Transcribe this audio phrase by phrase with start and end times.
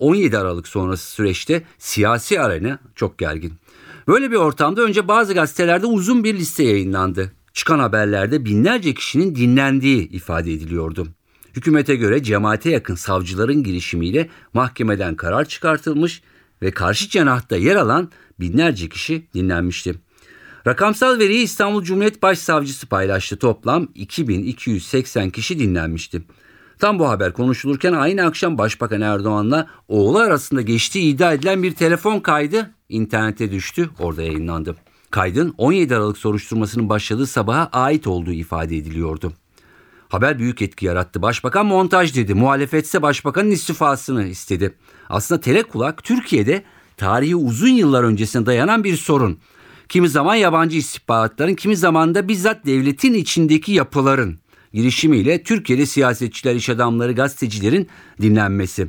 [0.00, 3.52] 17 Aralık sonrası süreçte siyasi arena çok gergin.
[4.08, 7.32] Böyle bir ortamda önce bazı gazetelerde uzun bir liste yayınlandı.
[7.52, 11.08] Çıkan haberlerde binlerce kişinin dinlendiği ifade ediliyordu.
[11.56, 16.22] Hükümete göre cemaate yakın savcıların girişimiyle mahkemeden karar çıkartılmış
[16.62, 18.10] ve karşı cenahta yer alan
[18.40, 19.94] binlerce kişi dinlenmişti.
[20.66, 23.38] Rakamsal veriyi İstanbul Cumhuriyet Başsavcısı paylaştı.
[23.38, 26.22] Toplam 2280 kişi dinlenmişti.
[26.80, 32.20] Tam bu haber konuşulurken aynı akşam Başbakan Erdoğan'la oğlu arasında geçtiği iddia edilen bir telefon
[32.20, 34.76] kaydı internete düştü, orada yayınlandı.
[35.10, 39.32] Kaydın 17 Aralık soruşturmasının başladığı sabaha ait olduğu ifade ediliyordu.
[40.08, 41.22] Haber büyük etki yarattı.
[41.22, 42.34] Başbakan montaj dedi.
[42.34, 44.74] Muhalefetse başbakanın istifasını istedi.
[45.08, 46.62] Aslında telekulak Türkiye'de
[46.96, 49.38] tarihi uzun yıllar öncesine dayanan bir sorun.
[49.88, 54.38] Kimi zaman yabancı istihbaratların, kimi zaman da bizzat devletin içindeki yapıların
[54.72, 57.88] girişimiyle Türkiye'de siyasetçiler, iş adamları, gazetecilerin
[58.20, 58.88] dinlenmesi.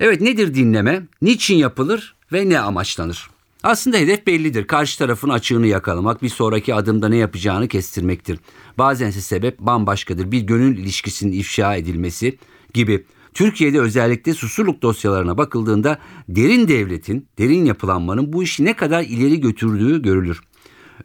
[0.00, 1.02] Evet nedir dinleme?
[1.22, 3.30] Niçin yapılır ve ne amaçlanır?
[3.62, 4.66] Aslında hedef bellidir.
[4.66, 8.38] Karşı tarafın açığını yakalamak, bir sonraki adımda ne yapacağını kestirmektir.
[8.78, 10.32] Bazense sebep bambaşkadır.
[10.32, 12.38] Bir gönül ilişkisinin ifşa edilmesi
[12.74, 13.04] gibi.
[13.34, 20.02] Türkiye'de özellikle susurluk dosyalarına bakıldığında derin devletin, derin yapılanmanın bu işi ne kadar ileri götürdüğü
[20.02, 20.40] görülür.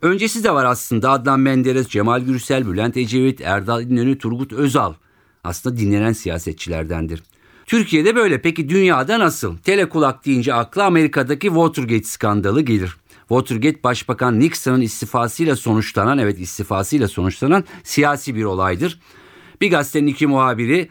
[0.02, 4.94] Öncesi de var aslında Adnan Menderes, Cemal Gürsel, Bülent Ecevit, Erdal İnönü, Turgut Özal.
[5.44, 7.23] Aslında dinlenen siyasetçilerdendir.
[7.66, 8.42] Türkiye'de böyle.
[8.42, 9.58] Peki dünyada nasıl?
[9.58, 12.98] Telekulak deyince akla Amerika'daki Watergate skandalı gelir.
[13.20, 18.99] Watergate Başbakan Nixon'ın istifasıyla sonuçlanan, evet istifasıyla sonuçlanan siyasi bir olaydır.
[19.61, 20.89] Bir gazetenin iki muhabiri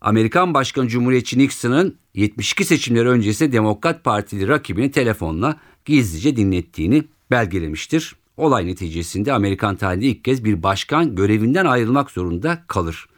[0.00, 8.16] Amerikan Başkanı Cumhuriyetçi Nixon'ın 72 seçimleri öncesi Demokrat Partili rakibini telefonla gizlice dinlettiğini belgelemiştir.
[8.38, 13.08] Olay neticesinde Amerikan tarihinde ilk kez bir başkan görevinden ayrılmak zorunda kalır.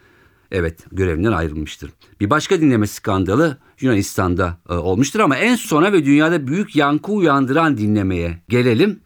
[0.50, 1.90] Evet görevinden ayrılmıştır.
[2.20, 7.78] Bir başka dinleme skandalı Yunanistan'da e, olmuştur ama en sona ve dünyada büyük yankı uyandıran
[7.78, 9.00] dinlemeye gelelim.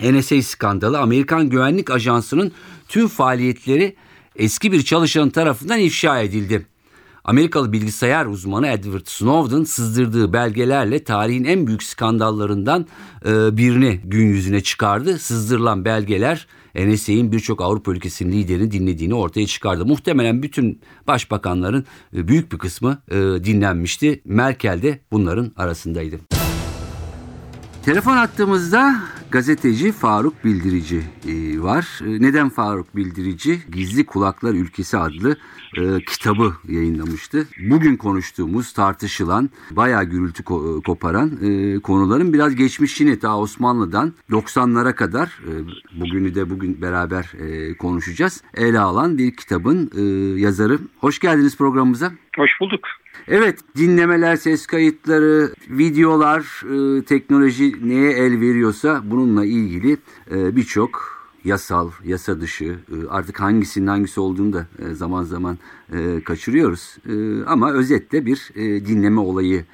[0.00, 2.52] NSA skandalı Amerikan Güvenlik Ajansı'nın
[2.88, 3.96] tüm faaliyetleri
[4.36, 6.66] eski bir çalışanın tarafından ifşa edildi.
[7.24, 12.86] Amerikalı bilgisayar uzmanı Edward Snowden sızdırdığı belgelerle tarihin en büyük skandallarından
[13.26, 15.18] e, birini gün yüzüne çıkardı.
[15.18, 19.86] Sızdırılan belgeler NSA'in birçok Avrupa ülkesinin liderini dinlediğini ortaya çıkardı.
[19.86, 21.84] Muhtemelen bütün başbakanların
[22.16, 24.22] e, büyük bir kısmı e, dinlenmişti.
[24.24, 26.16] Merkel de bunların arasındaydı.
[27.84, 28.94] Telefon attığımızda
[29.32, 32.00] gazeteci Faruk Bildirici e, var.
[32.06, 33.58] E, neden Faruk Bildirici?
[33.72, 35.36] Gizli Kulaklar Ülkesi adlı
[35.78, 37.46] e, kitabı yayınlamıştı.
[37.70, 40.44] Bugün konuştuğumuz, tartışılan, bayağı gürültü
[40.84, 41.30] koparan
[41.80, 45.38] konuların biraz geçmişini ta Osmanlı'dan 90'lara kadar,
[45.92, 47.32] bugünü de bugün beraber
[47.78, 49.90] konuşacağız, ele alan bir kitabın
[50.36, 50.78] yazarı.
[50.98, 52.12] Hoş geldiniz programımıza.
[52.36, 53.01] Hoş bulduk.
[53.28, 59.98] Evet dinlemeler, ses kayıtları, videolar, e, teknoloji neye el veriyorsa bununla ilgili
[60.30, 65.58] e, birçok yasal, yasa dışı e, artık hangisinin hangisi olduğunu da e, zaman zaman
[65.92, 66.96] e, kaçırıyoruz.
[67.46, 69.64] Ama özetle bir dinleme olayı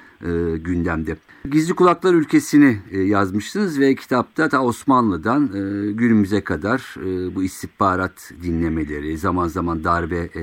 [0.55, 1.17] gündemde.
[1.51, 5.47] Gizli Kulaklar Ülkesini yazmışsınız ve kitapta ta Osmanlı'dan
[5.93, 6.95] günümüze kadar
[7.35, 10.33] bu istihbarat dinlemeleri, zaman zaman darbe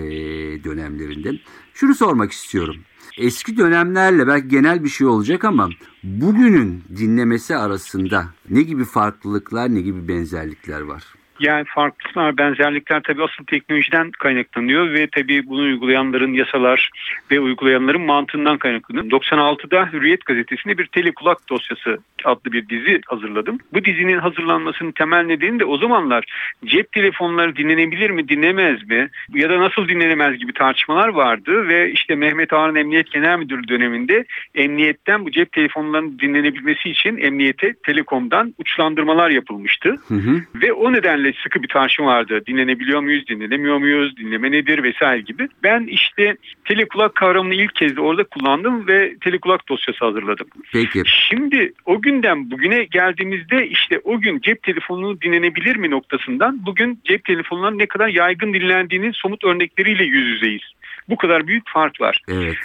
[0.64, 1.32] dönemlerinde.
[1.75, 2.76] Şunu sormak istiyorum.
[3.16, 5.69] Eski dönemlerle belki genel bir şey olacak ama
[6.03, 11.04] bugünün dinlemesi arasında ne gibi farklılıklar, ne gibi benzerlikler var?
[11.41, 16.91] Yani farklılıklar, benzerlikler tabii asıl teknolojiden kaynaklanıyor ve tabii bunu uygulayanların yasalar
[17.30, 19.04] ve uygulayanların mantığından kaynaklanıyor.
[19.04, 23.58] 96'da Hürriyet gazetesinde bir telekulak dosyası adlı bir dizi hazırladım.
[23.72, 26.25] Bu dizinin hazırlanmasının temel nedeni de o zamanlar
[26.64, 32.14] cep telefonları dinlenebilir mi, dinlemez mi ya da nasıl dinlenemez gibi tartışmalar vardı ve işte
[32.14, 34.25] Mehmet Ağar'ın Emniyet Genel Müdürü döneminde
[34.55, 39.96] emniyetten bu cep telefonlarının dinlenebilmesi için emniyete telekomdan uçlandırmalar yapılmıştı.
[40.08, 40.40] Hı hı.
[40.55, 42.40] Ve o nedenle dinlemelerle sıkı bir tartışma vardı.
[42.46, 45.49] Dinlenebiliyor muyuz, dinlenemiyor muyuz, dinleme nedir vesaire gibi.
[45.62, 50.46] Ben işte telekulak kavramını ilk kez de orada kullandım ve telekulak dosyası hazırladım.
[50.73, 51.02] Peki.
[51.28, 57.25] Şimdi o günden bugüne geldiğimizde işte o gün cep telefonu dinlenebilir mi noktasından bugün cep
[57.25, 60.62] telefonlarının ne kadar yaygın dinlendiğinin somut örnekleriyle yüz yüzeyiz.
[61.08, 62.20] Bu kadar büyük fark var.
[62.28, 62.56] Evet.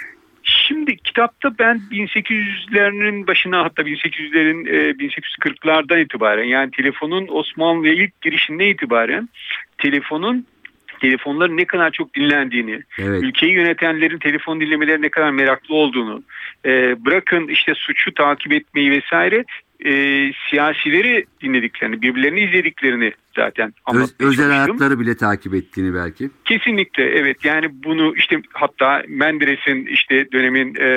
[0.71, 8.65] Şimdi kitapta ben 1800'lerin başına hatta 1800'lerin e, 1840'lardan itibaren yani telefonun Osmanlı'ya ilk girişinden
[8.65, 9.29] itibaren
[9.77, 10.45] telefonun
[11.01, 13.23] telefonların ne kadar çok dinlendiğini, Evet.
[13.23, 16.23] ülkeyi yönetenlerin telefon dinlemeleri ne kadar meraklı olduğunu,
[16.65, 19.45] e, bırakın işte suçu takip etmeyi vesaire
[19.85, 19.91] e,
[20.49, 24.51] siyasileri dinlediklerini, birbirlerini izlediklerini zaten Öz- anlatmaya özel çalıştım.
[24.77, 26.29] hayatları bile takip ettiğini belki.
[26.45, 30.89] Kesinlikle evet yani bunu işte hatta Menderes'in işte dönemin e,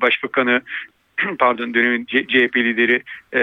[0.00, 0.62] başbakanı
[1.38, 3.02] pardon dönemin CHP lideri
[3.32, 3.40] e,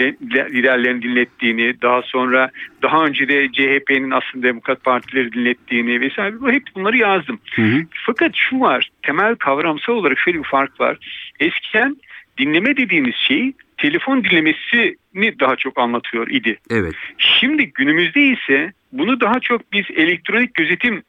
[0.00, 2.50] le- le- liderlerini dinlettiğini daha sonra
[2.82, 7.38] daha önce de CHP'nin aslında Demokrat Partileri dinlettiğini vesaire bu hep bunları yazdım.
[7.54, 7.82] Hı hı.
[8.06, 10.98] Fakat şu var temel kavramsal olarak şöyle bir fark var.
[11.40, 11.96] Eskiden
[12.38, 16.58] dinleme dediğimiz şey telefon dinlemesini daha çok anlatıyor idi.
[16.70, 16.94] Evet.
[17.18, 21.02] Şimdi günümüzde ise bunu daha çok biz elektronik gözetim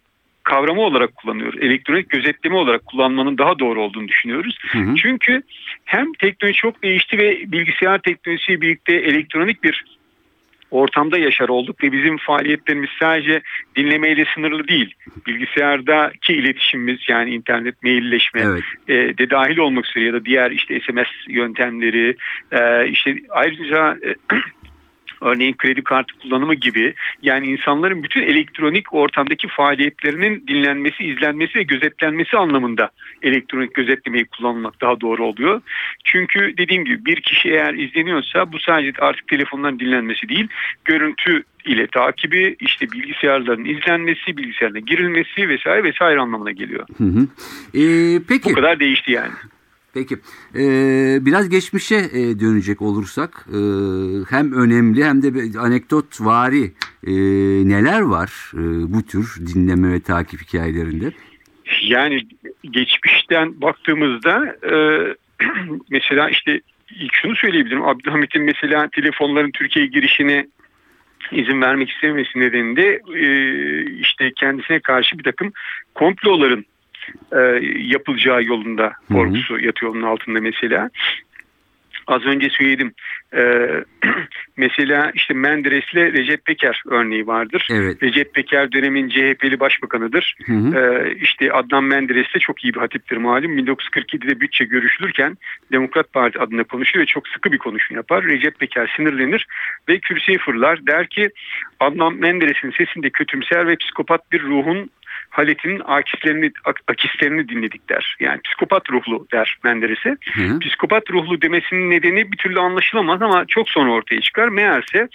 [0.43, 1.59] kavramı olarak kullanıyoruz.
[1.61, 4.57] Elektronik gözetleme olarak kullanmanın daha doğru olduğunu düşünüyoruz.
[4.71, 4.95] Hı hı.
[4.95, 5.41] Çünkü
[5.85, 9.85] hem teknoloji çok değişti ve bilgisayar teknolojisiyle birlikte elektronik bir
[10.71, 13.41] ortamda yaşar olduk ve bizim faaliyetlerimiz sadece
[13.75, 14.93] dinlemeyle sınırlı değil.
[15.27, 18.63] Bilgisayardaki iletişimimiz yani internet, mailleşme Evet.
[18.87, 22.15] e, de dahil olmak üzere ya da diğer işte SMS yöntemleri
[22.51, 24.15] e, işte ayrıca e,
[25.21, 32.37] örneğin kredi kartı kullanımı gibi yani insanların bütün elektronik ortamdaki faaliyetlerinin dinlenmesi, izlenmesi ve gözetlenmesi
[32.37, 32.89] anlamında
[33.21, 35.61] elektronik gözetlemeyi kullanmak daha doğru oluyor.
[36.03, 40.47] Çünkü dediğim gibi bir kişi eğer izleniyorsa bu sadece artık telefondan dinlenmesi değil,
[40.85, 46.85] görüntü ile takibi, işte bilgisayarların izlenmesi, bilgisayarına girilmesi vesaire vesaire anlamına geliyor.
[46.97, 47.27] Hı hı.
[47.73, 48.49] Ee, peki.
[48.49, 49.33] Bu kadar değişti yani.
[49.97, 50.15] Peki.
[50.55, 53.59] Ee, biraz geçmişe e, dönecek olursak e,
[54.29, 56.63] hem önemli hem de anekdot vari
[57.07, 57.13] e,
[57.69, 58.59] neler var e,
[58.93, 61.11] bu tür dinleme ve takip hikayelerinde?
[61.81, 62.27] Yani
[62.71, 64.75] geçmişten baktığımızda e,
[65.89, 66.61] mesela işte
[66.99, 67.83] ilk şunu söyleyebilirim.
[67.83, 70.47] Abdülhamit'in mesela telefonların Türkiye'ye girişine
[71.31, 73.27] izin vermek istememesi nedeniyle e,
[73.99, 75.53] işte kendisine karşı bir takım
[75.95, 76.65] komploların
[77.31, 77.39] e,
[77.77, 80.89] yapılacağı yolunda korkusu yatıyor onun altında mesela.
[82.07, 82.93] Az önce söyledim.
[83.33, 83.41] E,
[84.57, 87.67] mesela işte Menderes'le Recep Peker örneği vardır.
[87.71, 88.03] Evet.
[88.03, 90.35] Recep Peker dönemin CHP'li başbakanıdır.
[90.45, 90.77] Hı hı.
[90.77, 93.57] Ee, işte Adnan Menderes de çok iyi bir hatiptir malum.
[93.57, 95.37] 1947'de bütçe görüşülürken
[95.71, 98.23] Demokrat Parti adına konuşuyor ve çok sıkı bir konuşma yapar.
[98.23, 99.47] Recep Peker sinirlenir
[99.89, 100.87] ve kürsüye fırlar.
[100.87, 101.29] Der ki
[101.79, 104.89] Adnan Menderes'in sesinde kötümser ve psikopat bir ruhun
[105.29, 108.15] Halet'in akislerini, ak- akislerini dinledik der.
[108.19, 110.17] Yani psikopat ruhlu der Menderes'e.
[110.59, 114.47] Psikopat ruhlu demesinin nedeni bir türlü anlaşılamaz ama çok sonra ortaya çıkar.
[114.47, 115.07] Meğerse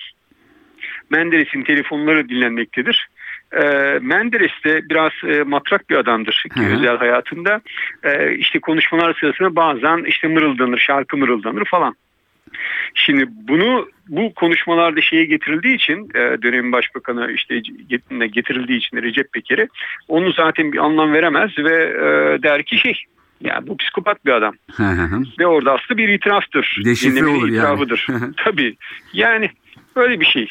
[1.10, 3.08] Menderes'in telefonları dinlenmektedir.
[3.52, 3.62] E,
[4.02, 6.74] Menderes de biraz e, matrak bir adamdır Hı hı.
[6.76, 7.60] özel hayatında.
[8.04, 11.94] E, işte konuşmalar sırasında bazen işte mırıldanır, şarkı mırıldanır falan.
[12.94, 19.32] Şimdi bunu bu konuşmalarda şeye getirildiği için e, dönemin başbakanı işte get- getirildiği için Recep
[19.32, 19.68] Peker'e
[20.08, 23.04] onu zaten bir anlam veremez ve e, der ki şey
[23.40, 24.54] ya bu psikopat bir adam
[25.38, 26.82] ve orada aslında bir itiraftır.
[26.84, 27.56] Deşifre olur yani.
[27.56, 28.06] itirafıdır.
[28.36, 28.76] Tabii
[29.12, 29.50] yani
[29.96, 30.48] böyle bir şey.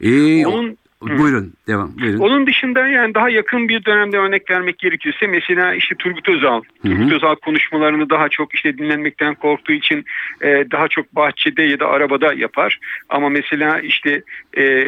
[0.00, 2.18] Ee, Onun buyurun devam buyurun.
[2.18, 6.62] onun dışında yani daha yakın bir dönemde örnek vermek gerekirse mesela işte Turgut Özal.
[6.82, 6.94] Hı hı.
[6.96, 10.04] Turgut Özal konuşmalarını daha çok işte dinlenmekten korktuğu için
[10.40, 12.78] e, daha çok bahçede ya da arabada yapar.
[13.08, 14.22] Ama mesela işte
[14.56, 14.84] e,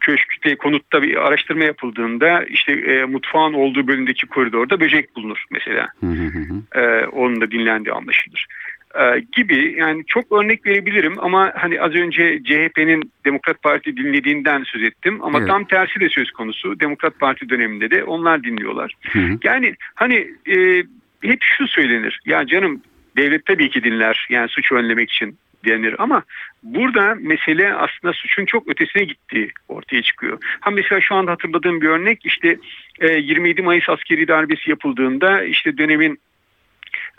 [0.00, 5.88] köşkte konutta bir araştırma yapıldığında işte e, mutfağın olduğu bölümdeki koridorda böcek bulunur mesela.
[6.00, 6.80] Hı hı hı hı.
[6.80, 8.46] E, onun da dinlendiği anlaşılır.
[8.94, 14.82] E, gibi yani çok örnek verebilirim ama hani az önce CHP'nin Demokrat Parti dinlediğinden söz
[14.82, 15.48] ettim ama Evet.
[15.48, 18.94] tam tersi de söz konusu Demokrat Parti döneminde de onlar dinliyorlar.
[19.10, 19.38] Hı hı.
[19.42, 20.84] Yani hani e,
[21.22, 22.82] hep şu söylenir ya canım
[23.16, 26.22] devlet tabii ki dinler yani suçu önlemek için denir ama
[26.62, 30.38] burada mesele aslında suçun çok ötesine gittiği ortaya çıkıyor.
[30.60, 32.58] Ha mesela şu anda hatırladığım bir örnek işte
[33.00, 36.18] e, 27 Mayıs askeri darbesi yapıldığında işte dönemin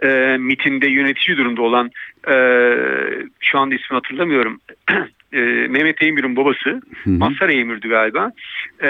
[0.03, 1.91] e, MIT'inde yönetici durumda olan
[2.27, 2.35] e,
[3.39, 4.61] şu anda ismini hatırlamıyorum
[5.33, 5.39] e,
[5.69, 7.09] Mehmet Eymür'ün babası Hı hı.
[7.09, 8.31] Mazhar Eymür'dü galiba
[8.83, 8.89] e,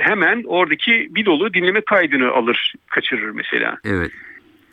[0.00, 4.10] hemen oradaki bir dolu dinleme kaydını alır kaçırır mesela Evet.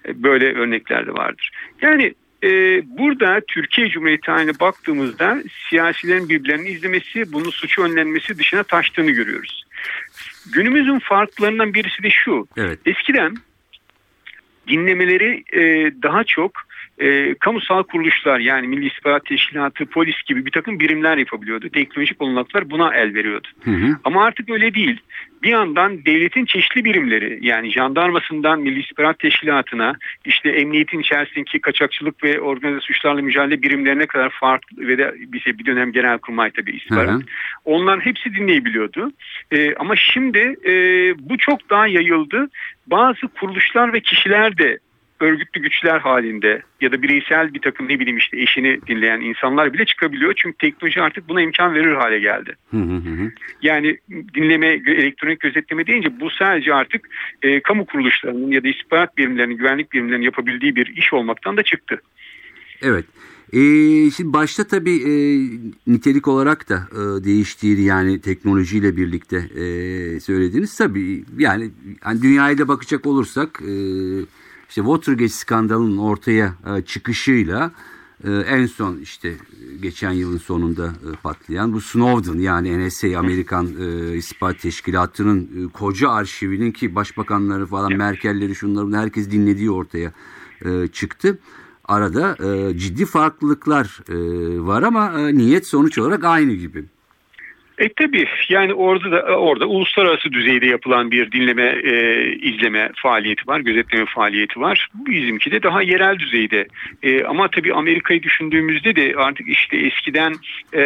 [0.08, 1.52] E, böyle örnekler de vardır.
[1.82, 2.14] Yani
[2.44, 2.50] e,
[2.98, 5.38] burada Türkiye Cumhuriyeti haline baktığımızda
[5.70, 9.64] siyasilerin birbirlerini izlemesi, bunun suçu önlenmesi dışına taştığını görüyoruz.
[10.54, 12.48] Günümüzün farklarından birisi de şu.
[12.58, 12.80] Evet.
[12.86, 13.36] Eskiden
[14.70, 15.62] dinlemeleri e,
[16.04, 16.52] daha çok
[17.00, 21.70] e, kamusal kuruluşlar yani Milli İstihbarat Teşkilatı, polis gibi bir takım birimler yapabiliyordu.
[21.70, 23.48] Teknolojik olanaklar buna el veriyordu.
[23.64, 23.98] Hı hı.
[24.04, 25.02] Ama artık öyle değil.
[25.44, 32.40] Bir yandan devletin çeşitli birimleri yani jandarmasından Milli İstihbarat Teşkilatı'na işte emniyetin içerisindeki kaçakçılık ve
[32.40, 37.10] organize suçlarla mücadele birimlerine kadar farklı ve de bize bir dönem genelkurmay tabii istihbarat.
[37.10, 37.22] Hı hı.
[37.66, 39.12] Onların hepsi dinleyebiliyordu.
[39.52, 40.74] Ee, ama şimdi e,
[41.30, 42.50] bu çok daha yayıldı.
[42.88, 44.80] Bazı kuruluşlar ve kişiler de
[45.20, 49.86] örgütlü güçler halinde ya da bireysel bir takım ne bileyim işte eşini dinleyen insanlar bile
[49.86, 50.34] çıkabiliyor.
[50.38, 52.56] Çünkü teknoloji artık buna imkan verir hale geldi.
[52.72, 53.32] Hı hı hı hı.
[53.62, 53.98] Yani
[54.34, 57.10] dinleme, elektronik gözetleme deyince bu sadece artık
[57.42, 62.02] e, kamu kuruluşlarının ya da istihbarat birimlerinin, güvenlik birimlerinin yapabildiği bir iş olmaktan da çıktı.
[62.82, 63.06] Evet.
[63.54, 65.14] Ee, şimdi başta tabii e,
[65.88, 69.64] nitelik olarak da e, değiştiğini yani teknolojiyle birlikte e,
[70.20, 71.72] söylediğiniz tabii yani
[72.02, 73.74] hani dünyaya da bakacak olursak e,
[74.70, 77.72] işte Watergate skandalının ortaya e, çıkışıyla
[78.24, 79.36] e, en son işte
[79.82, 83.66] geçen yılın sonunda e, patlayan bu Snowden yani NSA Amerikan
[84.16, 90.12] İstihbarat Teşkilatı'nın koca arşivinin ki başbakanları falan Merkel'leri şunları bunları herkes dinlediği ortaya
[90.92, 91.40] çıktı.
[91.86, 92.38] Arada
[92.78, 94.00] ciddi farklılıklar
[94.68, 96.86] var ama niyet sonuç olarak aynı gibi.
[97.80, 103.60] E tabii yani orada da orada uluslararası düzeyde yapılan bir dinleme e, izleme faaliyeti var,
[103.60, 104.88] gözetleme faaliyeti var.
[104.94, 106.68] Bizimki de daha yerel düzeyde.
[107.04, 110.34] E, ama tabii Amerika'yı düşündüğümüzde de artık işte eskiden
[110.74, 110.82] e,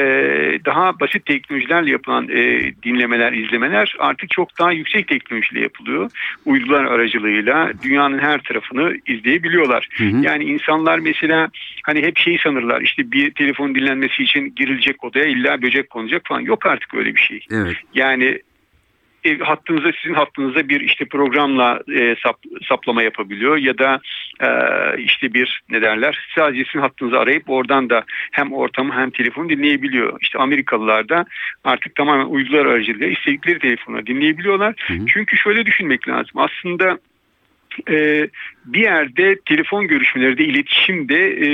[0.66, 6.12] daha basit teknolojilerle yapılan e, dinlemeler, izlemeler artık çok daha yüksek teknolojiyle yapılıyor.
[6.46, 9.88] Uydular aracılığıyla dünyanın her tarafını izleyebiliyorlar.
[9.98, 10.18] Hı hı.
[10.22, 11.50] Yani insanlar mesela
[11.84, 16.42] hani hep şeyi sanırlar işte bir telefon dinlenmesi için girilecek odaya illa böcek konacak falan.
[16.42, 17.46] Yok artık öyle bir şey.
[17.52, 17.75] Evet.
[17.94, 18.40] Yani
[19.24, 22.38] ev hattınıza sizin hattınıza bir işte programla e, sap,
[22.70, 24.00] saplama yapabiliyor ya da
[24.42, 24.50] e,
[25.02, 30.18] işte bir ne derler sadece sizin hattınızı arayıp oradan da hem ortamı hem telefonu dinleyebiliyor.
[30.22, 31.25] İşte Amerikalılar da
[31.63, 34.75] artık tamamen uydular aracılığıyla istedikleri telefonu dinleyebiliyorlar.
[34.88, 35.06] Hı hı.
[35.08, 36.32] Çünkü şöyle düşünmek lazım.
[36.36, 36.98] Aslında
[37.89, 38.27] e,
[38.65, 41.48] bir yerde telefon görüşmeleri de iletişimde e,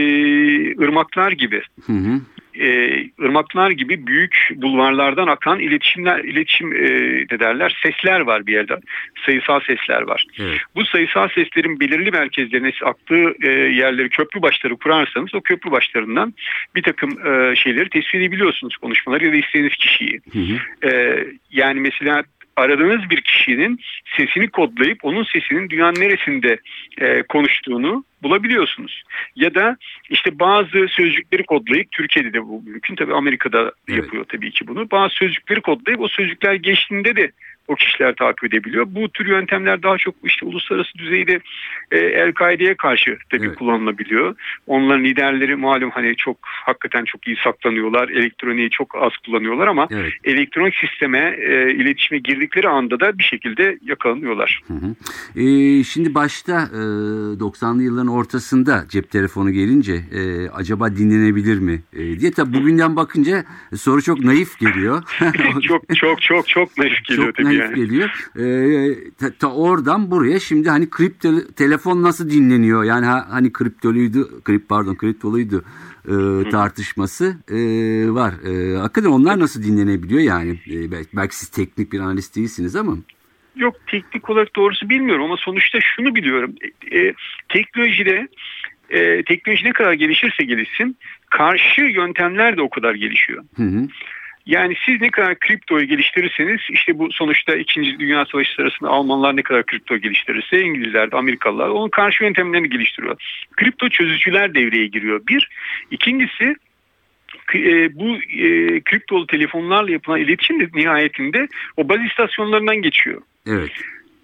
[0.81, 2.21] ırmaklar gibi Hı hı.
[2.63, 6.89] e, ırmaklar gibi büyük bulvarlardan akan iletişimler, iletişim e,
[7.39, 8.77] derler sesler var bir yerde.
[9.25, 10.25] Sayısal sesler var.
[10.39, 10.57] Evet.
[10.75, 16.33] Bu sayısal seslerin belirli merkezlerine aktığı e, yerleri köprü başları kurarsanız o köprü başlarından
[16.75, 20.21] bir takım e, şeyleri tespit edebiliyorsunuz konuşmaları ya da istediğiniz kişiyi.
[20.33, 20.89] Hı hı.
[20.89, 22.23] E, yani mesela
[22.59, 23.79] aradığınız bir kişinin
[24.17, 26.59] sesini kodlayıp onun sesinin dünyanın neresinde
[26.97, 29.03] e, konuştuğunu bulabiliyorsunuz.
[29.35, 29.77] Ya da
[30.09, 34.03] işte bazı sözcükleri kodlayıp Türkiye'de de bu mümkün tabii Amerika'da Evet.
[34.03, 34.91] yapıyor tabii ki bunu.
[34.91, 37.31] Bazı sözcükleri kodlayıp o sözcükler geçtiğinde de
[37.69, 38.85] o kişiler takip edebiliyor.
[38.89, 41.39] Bu tür yöntemler daha çok işte uluslararası düzeyde
[41.91, 43.57] e, El-Kaide'ye karşı tabii Evet.
[43.57, 44.35] kullanılabiliyor.
[44.67, 48.09] Onların liderleri malum hani çok hakikaten çok iyi saklanıyorlar.
[48.09, 50.13] Elektroniği çok az kullanıyorlar ama Evet.
[50.23, 54.61] elektronik sisteme e, iletişime girdikleri anda da bir şekilde yakalanıyorlar.
[54.67, 54.95] Hı hı.
[55.41, 56.81] Ee, şimdi başta e,
[57.39, 63.43] 90'lı yılların ortasında cep telefonu gelince e, acaba dinlenebilir mi e, diye tabii bugünden bakınca
[63.75, 65.03] soru çok naif geliyor.
[65.61, 67.75] çok çok çok çok naif geliyor çok tabii naif yani.
[67.75, 68.09] geliyor.
[68.37, 72.83] Ee, ta, ta oradan buraya şimdi hani kripto telefon nasıl dinleniyor?
[72.83, 75.63] Yani ha, hani kriptoluydu, krip pardon kriptoluydu
[76.05, 77.57] e, tartışması e,
[78.13, 78.33] var.
[78.45, 80.51] E, hakikaten onlar nasıl dinlenebiliyor yani?
[80.51, 82.97] E, belki, belki siz teknik bir analist değilsiniz ama.
[83.55, 86.55] Yok teknik olarak doğrusu bilmiyorum ama sonuçta şunu biliyorum.
[86.91, 87.13] E, e,
[87.49, 88.27] teknolojide
[88.89, 90.97] e, teknoloji ne kadar gelişirse gelişsin
[91.29, 93.43] karşı yöntemler de o kadar gelişiyor.
[93.55, 93.87] Hı hı.
[94.45, 97.99] Yani siz ne kadar kriptoyu geliştirirseniz işte bu sonuçta 2.
[97.99, 103.45] Dünya Savaşı sırasında Almanlar ne kadar kripto geliştirirse İngilizler de Amerikalılar onun karşı yöntemlerini geliştiriyor.
[103.55, 105.21] Kripto çözücüler devreye giriyor.
[105.27, 105.49] Bir.
[105.91, 106.55] İkincisi
[107.55, 113.21] e, bu e, kriptolu telefonlarla yapılan iletişim de nihayetinde o baz istasyonlarından geçiyor.
[113.47, 113.71] Evet.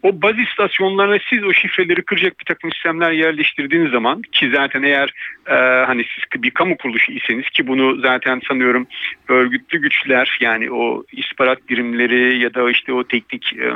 [0.05, 5.09] O baz istasyonlarına siz o şifreleri kıracak bir takım sistemler yerleştirdiğiniz zaman ki zaten eğer
[5.47, 8.87] e, hani siz bir kamu kuruluşu iseniz ki bunu zaten sanıyorum
[9.27, 13.73] örgütlü güçler yani o istihbarat birimleri ya da işte o teknik e,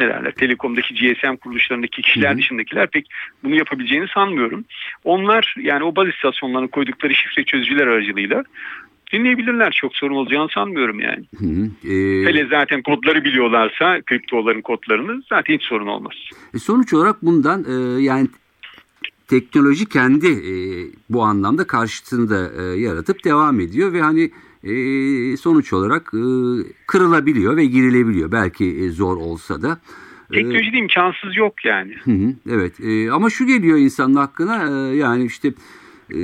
[0.00, 2.38] ne derler telekomdaki GSM kuruluşlarındaki kişiler Hı hı.
[2.38, 3.06] dışındakiler pek
[3.44, 4.64] bunu yapabileceğini sanmıyorum.
[5.04, 8.44] Onlar yani o baz istasyonlarına koydukları şifre çözücüler aracılığıyla
[9.12, 9.76] dinleyebilirler.
[9.80, 11.24] Çok sorun olacağını sanmıyorum yani.
[11.38, 11.70] Hı hı.
[11.92, 16.12] Ee, Hele zaten kodları biliyorlarsa kriptoların kodlarını zaten hiç sorun olmaz.
[16.54, 18.28] E, Sonuç olarak bundan e, yani
[19.28, 20.52] teknoloji kendi e,
[21.10, 24.30] bu anlamda karşıtını da e, yaratıp devam ediyor ve hani
[24.64, 26.20] e, sonuç olarak e,
[26.86, 28.32] kırılabiliyor ve girilebiliyor.
[28.32, 29.78] Belki e, zor olsa da.
[30.30, 31.94] E, Teknolojide imkansız yok yani.
[32.04, 35.52] Hı hı, evet E, ama şu geliyor insanın hakkına e, yani işte
[36.14, 36.20] e,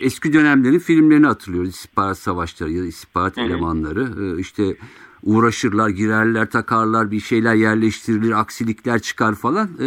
[0.00, 1.70] eski dönemlerin filmlerini hatırlıyoruz.
[1.70, 3.40] İstihbarat savaşları ya da istihbarat hı.
[3.40, 4.36] elemanları.
[4.36, 4.76] E, işte
[5.22, 9.68] uğraşırlar, girerler, takarlar, bir şeyler yerleştirilir, aksilikler çıkar falan.
[9.80, 9.86] E,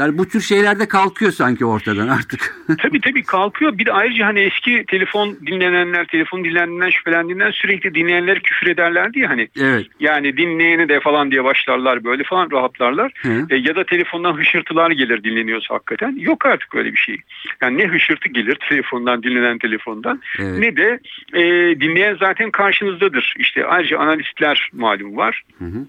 [0.00, 2.56] yani bu tür şeyler de kalkıyor sanki ortadan artık.
[2.82, 3.78] Tabii tabii kalkıyor.
[3.78, 9.30] Bir de ayrıca hani eski telefon dinlenenler, telefon dinlenenler şüphelendiğinden sürekli dinleyenler küfür ederlerdi ya
[9.30, 9.48] hani.
[9.60, 9.86] evet.
[10.00, 13.12] Yani dinleyeni de falan diye başlarlar böyle falan rahatlarlar.
[13.22, 13.46] Hı.
[13.50, 16.16] E, ya da telefondan hışırtılar gelir dinleniyorsa hakikaten.
[16.18, 17.16] Yok artık öyle bir şey.
[17.62, 20.58] Yani ne hışırtı gelir telefondan dinlenen telefondan Evet.
[20.58, 21.00] ne de
[21.32, 21.42] e,
[21.80, 23.34] dinleyen zaten karşınızdadır.
[23.38, 25.44] İşte ayrıca analistler malum var.
[25.58, 25.86] Hı hı.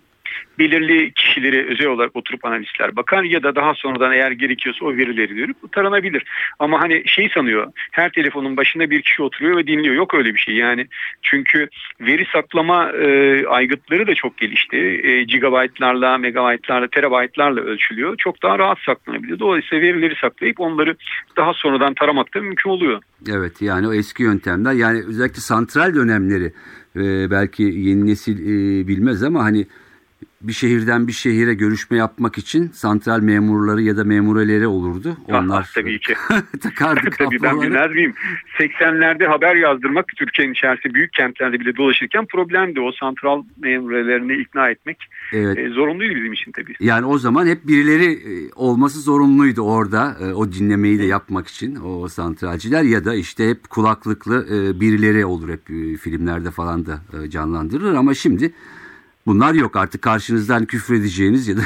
[0.59, 5.35] Belirli kişileri özel olarak oturup analistler bakar ya da daha sonradan eğer gerekiyorsa o verileri
[5.35, 6.23] verip taranabilir.
[6.59, 9.95] Ama hani şey sanıyor her telefonun başında bir kişi oturuyor ve dinliyor.
[9.95, 10.87] Yok öyle bir şey yani.
[11.21, 11.67] Çünkü
[12.01, 14.77] veri saklama e, aygıtları da çok gelişti.
[14.77, 18.15] E, gigabaytlarla, megabaytlarla, terabaytlarla ölçülüyor.
[18.17, 19.39] Çok daha rahat saklanabiliyor.
[19.39, 20.95] Dolayısıyla verileri saklayıp onları
[21.37, 23.01] daha sonradan taramak da mümkün oluyor.
[23.29, 26.53] Evet yani o eski yöntemler yani özellikle santral dönemleri
[26.95, 29.65] e, belki yeni nesil e, bilmez ama hani
[30.41, 35.17] bir şehirden bir şehire görüşme yapmak için santral memurları ya da memureleri olurdu.
[35.27, 36.13] Onlar Ah, tabii ki.
[36.61, 38.13] takardı Tabii ben bilmez miyim?
[38.59, 42.81] 80'lerde haber yazdırmak Türkiye'nin içerisinde büyük kentlerde bile dolaşırken problemdi.
[42.81, 44.97] O santral memurelerini ikna etmek
[45.33, 45.57] Evet.
[45.57, 46.73] e, zorunluydu bizim için tabii.
[46.79, 51.75] Yani o zaman hep birileri e, olması zorunluydu orada e, o dinlemeyi de yapmak için
[51.75, 56.99] o santralciler ya da işte hep kulaklıklı e, birileri olur hep e, filmlerde falan da
[57.23, 58.53] e, canlandırılır ama şimdi
[59.29, 60.01] bunlar yok artık.
[60.01, 61.61] Karşınızdan küfredeceğiniz ya da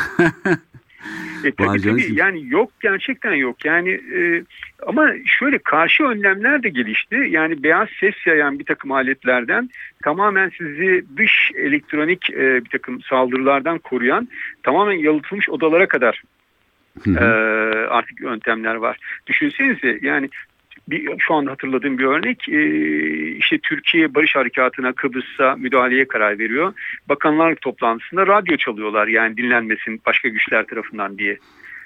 [1.43, 2.13] E, tabii tabii.
[2.15, 3.65] yani yok gerçekten yok.
[3.65, 4.43] Yani e,
[4.87, 7.27] ama şöyle karşı önlemler de gelişti.
[7.29, 9.69] Yani beyaz ses yayan bir takım aletlerden
[10.03, 14.27] tamamen sizi dış elektronik e, bir takım saldırılardan koruyan
[14.63, 16.21] tamamen yalıtılmış odalara kadar
[17.03, 17.19] Hı hı.
[17.19, 17.27] e,
[17.87, 18.97] artık yöntemler var.
[19.27, 20.29] Düşünsenize yani
[20.89, 22.61] bir, şu anda hatırladığım bir örnek e,
[23.37, 26.73] işte Türkiye Barış Harekatı'na Kıbrıs'a müdahaleye karar veriyor.
[27.09, 31.37] Bakanlar toplantısında radyo çalıyorlar yani dinlenmesin başka güçler tarafından diye.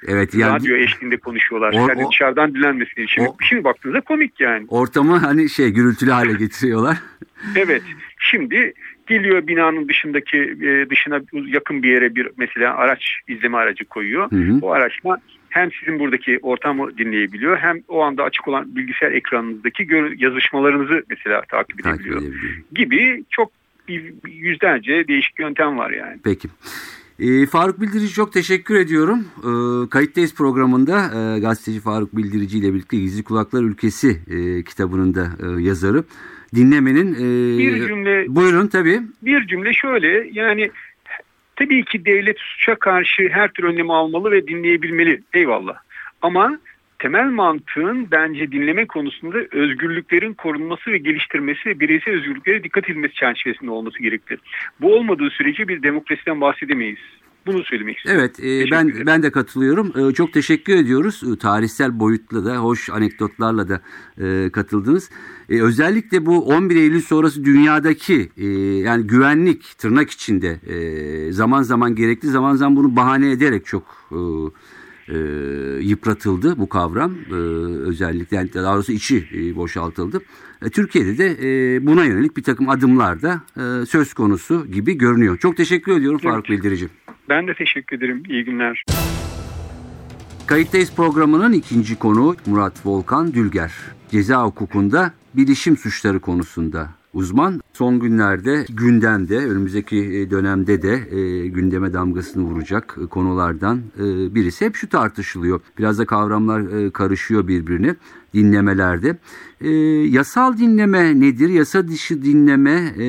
[0.08, 1.74] evet yani radyo eşliğinde konuşuyorlar.
[1.74, 3.22] O- yani o- dışarıdan dinlenmesin için.
[3.26, 4.66] o- Şimdi baktığınızda komik yani.
[4.68, 6.98] ortamı hani şey gürültülü hale getiriyorlar.
[7.56, 7.82] Evet.
[8.20, 8.74] Şimdi
[9.08, 14.32] geliyor binanın dışındaki e, dışına yakın bir yere bir mesela araç izleme aracı koyuyor.
[14.32, 14.60] Hı hı.
[14.62, 15.18] O araçla
[15.58, 21.84] hem sizin buradaki ortamı dinleyebiliyor hem o anda açık olan bilgisayar ekranınızdaki yazışmalarınızı mesela takip
[21.84, 22.34] Takip edebiliyor.
[22.76, 23.52] Gibi çok
[24.28, 26.18] yüzlerce değişik yöntem var yani.
[26.24, 26.48] Peki.
[27.20, 29.26] Ee, Faruk Bildirici çok teşekkür ediyorum.
[29.38, 35.28] Ee, Kayıttayız programında e, gazeteci Faruk Bildirici ile birlikte Gizli Kulaklar Ülkesi e, kitabının da
[35.44, 36.04] e, yazarı.
[36.56, 37.14] Dinlemenin...
[37.14, 39.02] e, Bir cümle Buyurun tabii.
[39.22, 40.72] bir cümle şöyle yani
[41.58, 45.78] tabii ki devlet suça karşı her tür önlemi almalı ve dinleyebilmeli eyvallah.
[46.22, 46.60] Ama
[47.00, 53.72] temel mantığın bence dinleme konusunda özgürlüklerin korunması ve geliştirmesi ve bireysel özgürlüklere dikkat edilmesi çerçevesinde
[53.72, 54.38] olması gerekli.
[54.82, 57.00] Bu olmadığı sürece bir demokrasiden bahsedemeyiz.
[57.48, 58.22] Bunu söylemek istiyorum.
[58.22, 59.06] Evet, e, ben ederim.
[59.06, 60.10] ben de katılıyorum.
[60.10, 61.24] E, çok teşekkür ediyoruz.
[61.34, 63.82] E, tarihsel boyutla da, hoş anekdotlarla da
[64.22, 65.10] e, katıldınız.
[65.50, 71.96] E, özellikle bu 11 Eylül sonrası dünyadaki e, yani güvenlik tırnak içinde e, zaman zaman
[71.96, 74.18] gerekli, zaman zaman bunu bahane ederek çok e,
[75.08, 75.18] e,
[75.82, 77.16] yıpratıldı bu kavram.
[77.30, 77.34] E,
[77.88, 80.22] özellikle yani daha doğrusu içi e, boşaltıldı.
[80.66, 85.38] E, Türkiye'de de e, buna yönelik bir takım adımlar da e, söz konusu gibi görünüyor.
[85.38, 86.88] Çok teşekkür ediyorum Faruk Bildirici.
[87.30, 88.24] Ben de teşekkür ederim.
[88.30, 88.84] İyi günler.
[90.48, 93.74] Kayıttayız programının ikinci konu Murat Volkan Dülger.
[94.12, 97.62] Ceza hukukunda bilişim suçları konusunda uzman.
[97.74, 104.66] Son günlerde gündemde, önümüzdeki e, dönemde de e, gündeme damgasını vuracak e, konulardan e, birisi.
[104.66, 105.62] Hep şu tartışılıyor.
[105.78, 107.96] Biraz da kavramlar e, karışıyor birbirine
[108.38, 109.18] dinlemelerde.
[109.62, 109.70] E,
[110.18, 111.50] yasal dinleme nedir?
[111.50, 113.06] Yasa dışı dinleme e,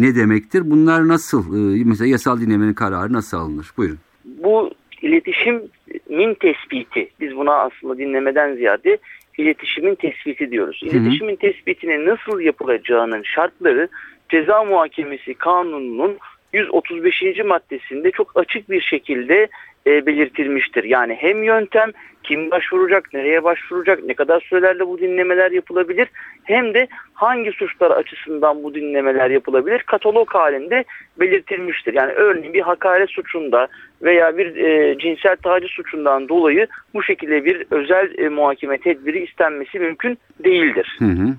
[0.00, 0.70] ne demektir?
[0.70, 1.42] Bunlar nasıl?
[1.54, 3.70] E, mesela yasal dinlemenin kararı nasıl alınır?
[3.76, 3.98] Buyurun.
[4.24, 4.70] bu
[5.02, 7.10] iletişimin tespiti.
[7.20, 8.98] Biz buna aslında dinlemeden ziyade
[9.38, 10.80] iletişimin tespiti diyoruz.
[10.82, 13.88] İletişimin tespitinin nasıl yapılacağının şartları
[14.28, 16.18] ceza muhakemesi kanununun
[16.52, 17.22] 135.
[17.44, 19.48] maddesinde çok açık bir şekilde
[19.86, 20.84] e, belirtilmiştir.
[20.84, 21.90] Yani hem yöntem
[22.22, 26.08] kim başvuracak, nereye başvuracak, ne kadar sürelerle bu dinlemeler yapılabilir
[26.44, 30.84] hem de hangi suçlar açısından bu dinlemeler yapılabilir katalog halinde
[31.20, 31.94] belirtilmiştir.
[31.94, 33.68] Yani örneğin bir hakaret suçunda
[34.02, 39.78] veya bir e, cinsel taciz suçundan dolayı bu şekilde bir özel e, muhakeme tedbiri istenmesi
[39.78, 40.96] mümkün değildir.
[40.98, 41.34] Hı hı.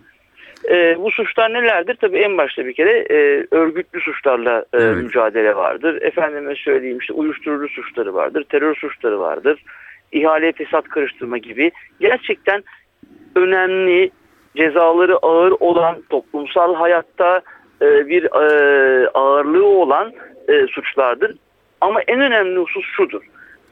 [0.70, 1.96] E, bu suçlar nelerdir?
[1.96, 5.04] Tabii en başta bir kere e, örgütlü suçlarla e, Evet.
[5.04, 6.02] mücadele vardır.
[6.02, 9.64] Efendime söyleyeyim işte uyuşturucu suçları vardır, terör suçları vardır,
[10.12, 12.64] ihale fesat karıştırma gibi gerçekten
[13.36, 14.12] önemli
[14.58, 17.42] cezaları ağır olan toplumsal hayatta
[17.82, 20.14] e, bir e, ağırlığı olan
[20.48, 21.36] e, suçlardır.
[21.82, 23.22] Ama en önemli husus şudur.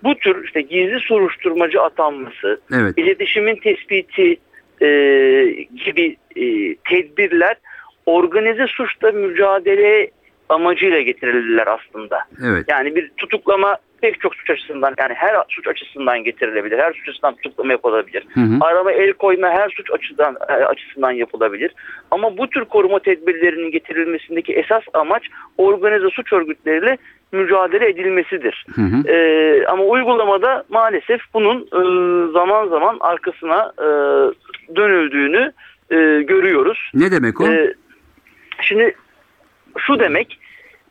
[0.04, 2.94] Bu tür işte gizli soruşturmacı atanması, Evet.
[2.98, 4.38] iletişimin tespiti
[4.82, 4.88] e,
[5.86, 7.56] gibi e, tedbirler
[8.06, 10.12] organize suçla mücadele
[10.50, 12.20] amacıyla getirilirler aslında.
[12.46, 12.66] Evet.
[12.70, 16.78] Yani bir tutuklama pek çok suç açısından yani her suç açısından getirilebilir.
[16.78, 18.26] Her suç açısından tutuklama yapılabilir.
[18.34, 18.58] Hı hı.
[18.62, 21.72] Arama el koyma her suç açıdan e, açısından yapılabilir.
[22.12, 25.24] Ama bu tür koruma tedbirlerinin getirilmesindeki esas amaç
[25.58, 26.98] organize suç örgütleriyle
[27.32, 28.66] mücadele edilmesidir.
[28.76, 29.08] Hı hı.
[29.08, 31.82] Ee, ama uygulamada maalesef bunun e,
[32.32, 33.88] zaman zaman arkasına e,
[34.76, 35.52] dönüldüğünü
[35.92, 36.92] e, görüyoruz.
[36.94, 37.48] Ne demek o?
[37.48, 37.74] Ee,
[38.62, 38.96] şimdi
[39.78, 40.40] şu demek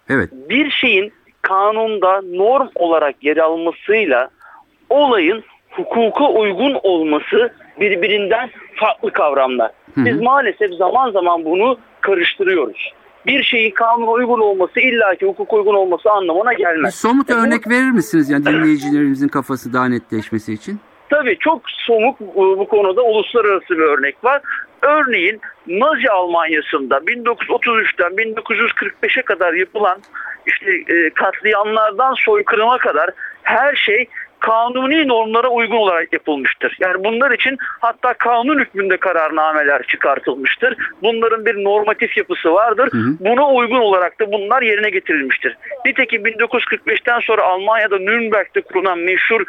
[0.09, 0.31] evet.
[0.33, 1.13] bir şeyin
[1.49, 4.29] kanunda norm olarak yer almasıyla
[4.91, 9.71] olayın hukuka uygun olması birbirinden farklı kavramlar.
[9.95, 10.05] Hı hı.
[10.05, 12.93] Biz maalesef zaman zaman bunu karıştırıyoruz.
[13.27, 16.95] Bir şeyin kanuna uygun olması illaki hukuka uygun olması anlamına Bir gelmez.
[16.95, 20.81] somut E bu- örnek verir misiniz yani dinleyicilerimizin kafası daha netleşmesi için?
[21.11, 24.43] Tabii çok somut bu bu konuda uluslararası bir örnek var.
[24.83, 30.03] Örneğin Nazi Almanyası'nda 1933'ten 1945'e kadar yapılan
[30.47, 33.11] işte e, katliamlardan soykırıma kadar
[33.43, 34.09] her şey
[34.41, 36.77] kanuni normlara uygun olarak yapılmıştır.
[36.81, 40.77] Yani bunlar için hatta kanun hükmünde kararnameler çıkartılmıştır.
[41.03, 42.89] Bunların bir normatif yapısı vardır.
[42.93, 43.17] Hı hı.
[43.21, 45.57] Buna uygun olarak da bunlar yerine getirilmiştir.
[45.85, 49.43] Nitekim 1945'ten sonra Almanya'da Nürnberg'de kurulan meşhur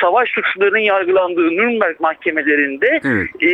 [0.00, 3.28] savaş suçlularının yargılandığı Nürnberg mahkemelerinde Evet.
[3.42, 3.48] e,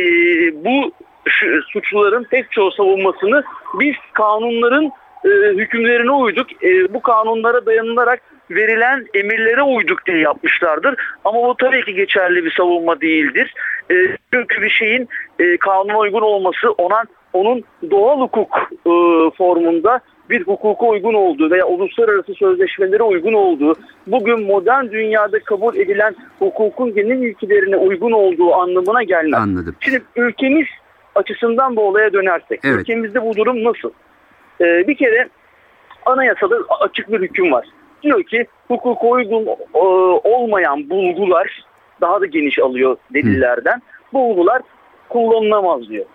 [0.65, 0.91] bu
[1.27, 3.43] şu- suçluların pek çoğu savunmasını
[3.79, 4.91] biz kanunların
[5.25, 6.63] e, hükümlerine uyduk.
[6.63, 10.95] E, bu kanunlara dayanılarak verilen emirlere uyduk diye yapmışlardır.
[11.25, 13.53] Ama bu tabii ki geçerli bir savunma değildir.
[13.91, 13.95] E,
[14.33, 15.07] çünkü bir şeyin
[15.39, 17.03] e, kanuna uygun olması ona
[17.33, 18.91] onun doğal hukuk e,
[19.37, 23.75] formunda bir hukuka uygun olduğu veya uluslararası sözleşmelere uygun olduğu,
[24.07, 29.39] bugün modern dünyada kabul edilen hukukun genel ilkelerine uygun olduğu anlamına gelmez.
[29.41, 29.75] Anladım.
[29.79, 30.67] Şimdi ülkemiz
[31.19, 32.79] açısından bu olaya dönersek, Evet.
[32.79, 33.91] ülkemizde bu durum nasıl?
[34.61, 35.29] Ee, bir kere
[36.05, 37.65] anayasada açık bir hüküm var.
[38.03, 39.79] Diyor ki hukuka uygun e,
[40.23, 41.65] olmayan bulgular
[42.01, 43.81] daha da geniş alıyor delillerden.
[44.13, 44.61] Bulgular
[45.09, 46.05] kullanılamaz diyor.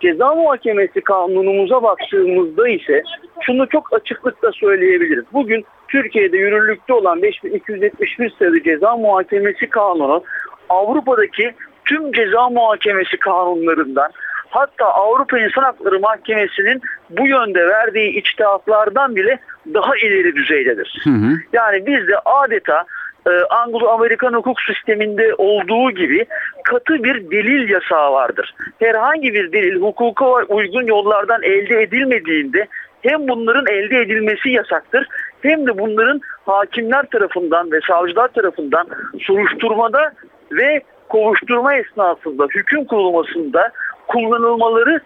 [0.00, 3.02] Ceza muhakemesi kanunumuza baktığımızda ise
[3.40, 5.24] şunu çok açıklıkla söyleyebiliriz.
[5.32, 10.22] Bugün Türkiye'de yürürlükte olan 5271 sayılı ceza muhakemesi kanunu
[10.68, 11.52] Avrupa'daki
[11.84, 14.10] tüm ceza muhakemesi kanunlarından
[14.52, 19.38] hatta Avrupa İnsan Hakları Mahkemesi'nin bu yönde verdiği içtihatlardan bile
[19.74, 21.00] daha ileri düzeydedir.
[21.04, 21.32] Hı hı.
[21.52, 22.84] Yani bizde adeta
[23.26, 26.26] e, Anglo-Amerikan hukuk sisteminde olduğu gibi
[26.64, 28.54] katı bir delil yasağı vardır.
[28.78, 32.66] Herhangi bir delil hukuka uygun yollardan elde edilmediğinde
[33.02, 35.06] hem bunların elde edilmesi yasaktır
[35.42, 38.86] hem de bunların hakimler tarafından ve savcılar tarafından
[39.20, 40.12] soruşturmada
[40.52, 43.70] ve kovuşturma esnasında hüküm kurulmasında
[44.08, 45.00] kullanılmaları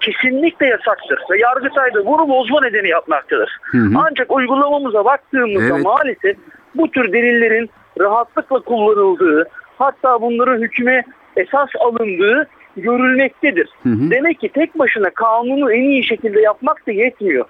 [0.00, 1.20] kesinlikle yasaktır.
[1.30, 3.58] Ve Yargıtay da bunu bozma nedeni yapmaktadır.
[3.62, 3.94] Hı hı.
[4.10, 5.84] Ancak uygulamamıza baktığımızda Evet.
[5.84, 6.36] maalesef
[6.74, 11.02] bu tür delillerin rahatlıkla kullanıldığı hatta bunların hüküme
[11.36, 13.68] esas alındığı görülmektedir.
[13.82, 14.10] Hı hı.
[14.10, 17.44] Demek ki tek başına kanunu en iyi şekilde yapmak da yetmiyor.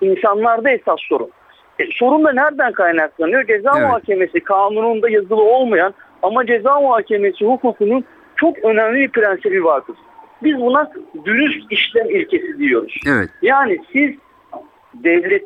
[0.00, 1.30] İnsanlarda esas sorun.
[1.78, 3.46] E, sorun da nereden kaynaklanıyor?
[3.46, 3.82] Ceza Evet.
[3.82, 8.04] muhakemesi kanununda yazılı olmayan ama ceza muhakemesi hukukunun
[8.36, 9.96] çok önemli bir prensibi vardır.
[10.44, 10.92] Biz buna
[11.24, 12.96] dürüst işlem ilkesi diyoruz.
[13.08, 13.30] Evet.
[13.42, 14.10] Yani siz
[14.94, 15.44] devlet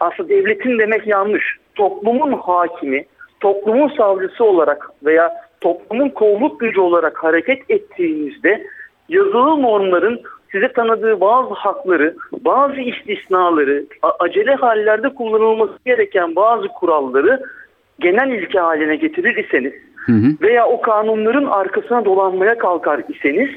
[0.00, 1.58] aslında devletin demek yanlış.
[1.74, 3.04] Toplumun hakimi,
[3.40, 8.66] toplumun savcısı olarak veya toplumun kolluk gücü olarak hareket ettiğinizde
[9.08, 10.20] yazılı normların
[10.52, 13.84] size tanıdığı bazı hakları, bazı istisnaları,
[14.18, 17.42] acele hallerde kullanılması gereken bazı kuralları
[18.00, 20.26] genel ilke haline getirir iseniz Hı hı.
[20.40, 23.50] veya o kanunların arkasına dolanmaya kalkar iseniz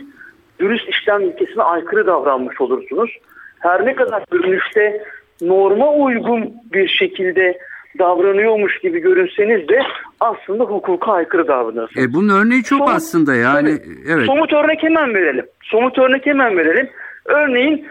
[0.62, 3.12] dürüst işlem ilkesine aykırı davranmış olursunuz.
[3.60, 5.04] Her ne kadar görünüşte
[5.42, 7.58] norma uygun bir şekilde
[8.00, 9.80] davranıyormuş gibi görünseniz de
[10.20, 12.08] aslında hukuka aykırı davranırsınız.
[12.08, 13.78] E, bunun örneği çok Somut- aslında yani.
[14.10, 14.26] Evet.
[14.26, 15.46] Somut örnek hemen verelim.
[15.64, 16.90] Somut örnek hemen verelim.
[17.26, 17.88] Örneğin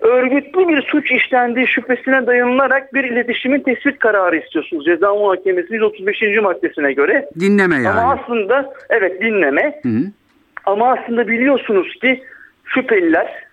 [0.00, 4.84] örgütlü bir suç işlendiği şüphesine dayanılarak bir iletişimin tespit kararı istiyorsunuz.
[4.84, 6.22] Ceza muhakemesi 135.
[6.42, 7.28] maddesine göre.
[7.40, 7.88] Dinleme yani.
[7.88, 10.02] Ama aslında evet dinleme Hı hı.
[10.66, 12.22] Ama aslında biliyorsunuz ki
[12.64, 13.44] şüpheliler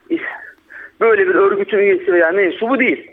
[1.02, 3.12] böyle bir örgütün üyesi veya mensubu değil.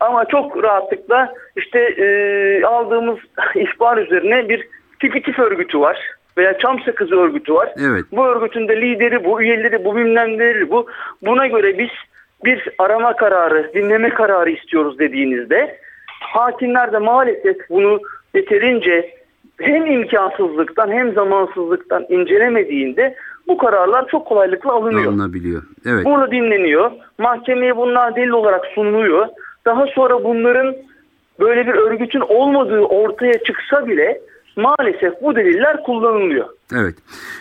[0.00, 3.18] Ama çok rahatlıkla işte e, aldığımız
[3.54, 4.68] ihbar üzerine bir
[5.00, 5.98] tip itif örgütü var.
[6.38, 7.72] veya Çam Sakızı örgütü var.
[7.80, 8.04] Evet.
[8.12, 10.86] Bu örgütün de lideri bu, üyeleri bu, bilmem neleri bu.
[11.22, 11.90] Buna göre biz
[12.44, 15.78] bir arama kararı, dinleme kararı istiyoruz dediğinizde
[16.20, 18.00] hakimler de maalesef bunu
[18.34, 19.14] yeterince
[19.60, 23.14] hem imkansızlıktan hem zamansızlıktan incelemediğinde
[23.48, 25.12] bu kararlar çok kolaylıkla alınıyor.
[25.12, 25.62] Alınabiliyor.
[25.86, 26.04] Evet.
[26.04, 26.90] Burada dinleniyor.
[27.18, 29.26] Mahkemeye bunlar delil olarak sunuluyor.
[29.64, 30.76] Daha sonra bunların
[31.40, 34.20] böyle bir örgütün olmadığı ortaya çıksa bile
[34.56, 36.46] maalesef bu deliller kullanılıyor.
[36.74, 36.94] Evet.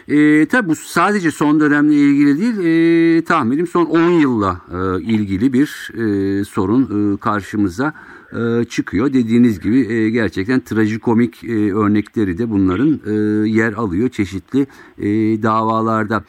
[0.09, 5.53] Ee, tabii bu sadece son dönemle ilgili değil, ee, tahminim son 10 yılla e, ilgili
[5.53, 7.93] bir e, sorun e, karşımıza
[8.33, 9.13] e, çıkıyor.
[9.13, 13.13] Dediğiniz gibi e, gerçekten trajikomik e, örnekleri de bunların e,
[13.49, 15.07] yer alıyor çeşitli e,
[15.43, 16.23] davalarda.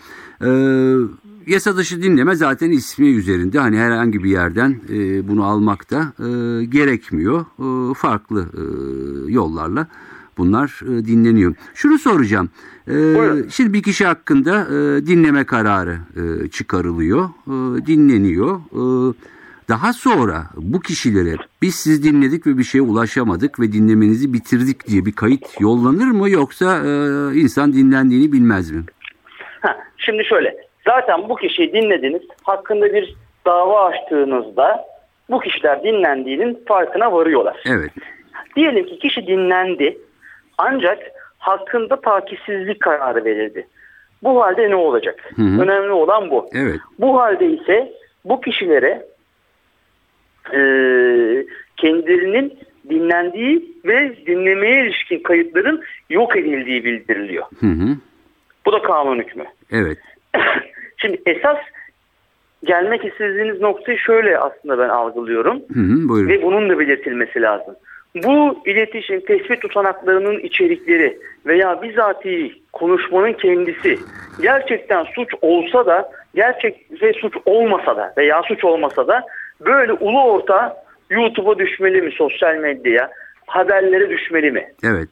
[0.44, 0.50] E,
[1.46, 6.64] yasa dışı dinleme zaten ismi üzerinde hani herhangi bir yerden e, bunu almak da e,
[6.64, 7.40] gerekmiyor.
[7.40, 8.62] E, farklı e,
[9.32, 9.86] yollarla
[10.38, 11.54] bunlar e, dinleniyor.
[11.74, 12.50] Şunu soracağım.
[12.88, 13.46] E, Buyurun.
[13.48, 18.56] şimdi bir kişi hakkında e, dinleme kararı e, çıkarılıyor, e, dinleniyor.
[18.56, 19.14] E,
[19.68, 25.06] daha sonra bu kişilere biz siz dinledik ve bir şeye ulaşamadık ve dinlemenizi bitirdik diye
[25.06, 26.90] bir kayıt yollanır mı yoksa e,
[27.34, 28.82] insan dinlendiğini bilmez mi?
[29.60, 30.56] Ha, şimdi şöyle.
[30.84, 32.22] Zaten bu kişiyi dinlediniz.
[32.42, 34.84] Hakkında bir dava açtığınızda
[35.30, 37.56] bu kişiler dinlendiğinin farkına varıyorlar.
[37.66, 37.90] Evet.
[38.56, 39.98] Diyelim ki kişi dinlendi
[40.58, 40.98] ancak
[41.38, 43.66] hakkında takipsizlik kararı verildi.
[44.22, 45.32] Bu halde ne olacak?
[45.36, 45.62] Hı hı.
[45.62, 46.48] Önemli olan bu.
[46.52, 46.80] Evet.
[46.98, 47.92] Bu halde ise
[48.24, 49.06] bu kişilere
[50.54, 50.60] e,
[51.76, 52.58] kendilerinin
[52.90, 57.44] dinlendiği ve dinlemeye ilişkin kayıtların yok edildiği bildiriliyor.
[57.60, 57.96] Hı hı.
[58.66, 59.44] Bu da kanun hükmü.
[59.72, 59.98] Evet.
[60.96, 61.56] Şimdi esas
[62.64, 66.08] gelmek istediğiniz noktayı şöyle aslında ben algılıyorum Hı hı.
[66.08, 66.28] Buyurun.
[66.28, 67.74] ve bunun da belirtilmesi lazım.
[68.14, 73.98] Bu iletişim tespit tutanaklarının içerikleri veya bizatihi konuşmanın kendisi
[74.42, 79.26] gerçekten suç olsa da gerçek ve suç olmasa da veya suç olmasa da
[79.60, 80.76] böyle ulu orta
[81.10, 83.10] YouTube'a düşmeli mi sosyal medyaya
[83.46, 84.72] haberlere düşmeli mi?
[84.84, 85.08] Evet.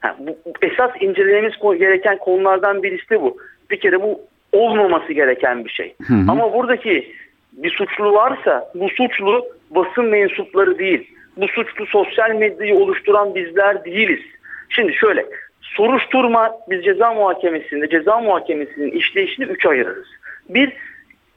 [0.00, 3.36] Ha, bu, esas incelememiz gereken konulardan birisi de bu.
[3.70, 4.20] Bir kere bu
[4.52, 5.94] olmaması gereken bir şey.
[6.06, 6.30] Hı hı.
[6.30, 7.12] Ama buradaki
[7.52, 11.10] bir suçlu varsa bu suçlu basın mensupları değil.
[11.36, 14.20] Bu suçlu sosyal medyayı oluşturan bizler değiliz.
[14.68, 15.26] Şimdi şöyle
[15.60, 20.08] soruşturma biz ceza muhakemesinde ceza muhakemesinin işleyişini üç ayırırız.
[20.48, 20.72] Bir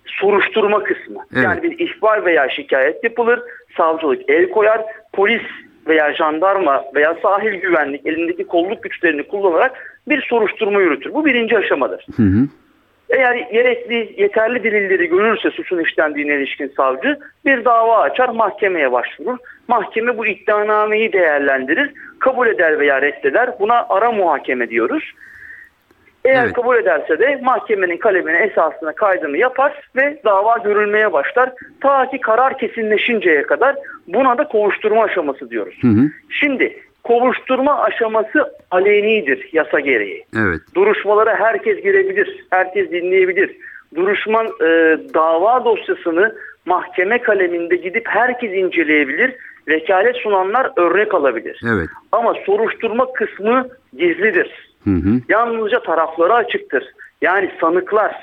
[0.06, 1.26] soruşturma kısmı.
[1.34, 1.44] Evet.
[1.44, 3.40] Yani bir ihbar veya şikayet yapılır.
[3.78, 4.82] Savcılık el koyar.
[5.14, 5.42] Polis
[5.88, 11.14] veya jandarma veya sahil güvenlik elindeki kolluk güçlerini kullanarak bir soruşturma yürütür.
[11.14, 12.06] Bu birinci aşamadır.
[12.16, 12.48] Hı hı.
[13.10, 19.38] Eğer gerekli yeterli delilleri görürse suçun işlendiğine ilişkin savcı bir dava açar mahkemeye başvurur.
[19.68, 21.92] Mahkeme bu iddianameyi değerlendirir.
[22.20, 23.50] Kabul eder veya reddeder.
[23.60, 25.12] Buna ara muhakeme diyoruz.
[26.26, 26.54] Eğer Evet.
[26.54, 31.54] kabul ederse de mahkemenin kalemine esasına kaydını yapar ve dava görülmeye başlar.
[31.82, 33.76] Ta ki karar kesinleşinceye kadar
[34.08, 35.76] buna da kovuşturma aşaması diyoruz.
[35.82, 36.10] Hı hı.
[36.30, 40.26] Şimdi kovuşturma aşaması alenidir yasa gereği.
[40.38, 40.62] Evet.
[40.76, 43.58] Duruşmalara herkes girebilir, herkes dinleyebilir.
[43.96, 49.36] Duruşman e, dava dosyasını mahkeme kaleminde gidip herkes inceleyebilir.
[49.68, 51.62] Vekalet sunanlar örnek alabilir.
[51.76, 51.90] Evet.
[52.12, 54.73] Ama soruşturma kısmı gizlidir.
[54.84, 55.22] Hı hı.
[55.30, 56.84] Yalnızca tarafları açıktır.
[57.22, 58.16] Yani sanıklar,